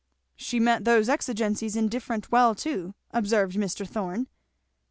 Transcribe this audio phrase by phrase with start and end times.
[0.35, 3.87] "She met those exigencies indifferent well too," observed Mr.
[3.87, 4.25] Thorn.